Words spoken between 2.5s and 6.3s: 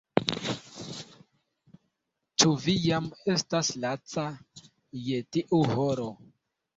vi jam estas laca je tiu horo?